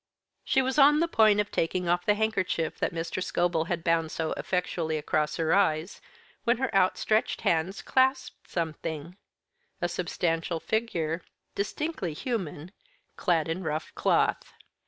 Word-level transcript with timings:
She 0.43 0.63
was 0.63 0.79
on 0.79 0.99
the 0.99 1.07
point 1.07 1.39
of 1.39 1.51
taking 1.51 1.87
off 1.87 2.07
the 2.07 2.15
handkerchief 2.15 2.79
that 2.79 2.91
Mr. 2.91 3.21
Scobel 3.23 3.65
had 3.65 3.83
bound 3.83 4.09
so 4.11 4.31
effectually 4.33 4.97
across 4.97 5.35
her 5.35 5.53
eyes, 5.53 6.01
when 6.43 6.57
her 6.57 6.73
outstretched 6.73 7.41
hands 7.41 7.83
clasped 7.83 8.49
something 8.49 9.15
a 9.79 9.87
substantial 9.87 10.59
figure, 10.59 11.21
distinctly 11.53 12.13
human, 12.13 12.71
clad 13.15 13.47
in 13.47 13.61
rough 13.61 13.93
cloth. 13.93 14.51